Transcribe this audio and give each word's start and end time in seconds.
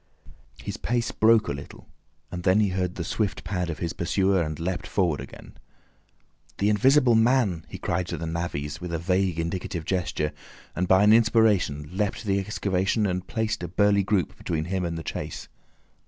His 0.63 0.77
pace 0.77 1.11
broke 1.11 1.47
a 1.47 1.51
little, 1.53 1.87
and 2.31 2.41
then 2.41 2.59
he 2.59 2.69
heard 2.69 2.95
the 2.95 3.03
swift 3.03 3.43
pad 3.43 3.69
of 3.69 3.77
his 3.77 3.93
pursuer, 3.93 4.41
and 4.41 4.59
leapt 4.59 4.87
forward 4.87 5.21
again. 5.21 5.59
"The 6.57 6.69
Invisible 6.69 7.13
Man!" 7.13 7.67
he 7.69 7.77
cried 7.77 8.07
to 8.07 8.17
the 8.17 8.25
navvies, 8.25 8.81
with 8.81 8.91
a 8.95 8.97
vague 8.97 9.39
indicative 9.39 9.85
gesture, 9.85 10.31
and 10.75 10.87
by 10.87 11.03
an 11.03 11.13
inspiration 11.13 11.87
leapt 11.93 12.23
the 12.23 12.39
excavation 12.39 13.05
and 13.05 13.27
placed 13.27 13.61
a 13.61 13.67
burly 13.67 14.01
group 14.01 14.35
between 14.35 14.65
him 14.65 14.85
and 14.85 14.97
the 14.97 15.03
chase. 15.03 15.47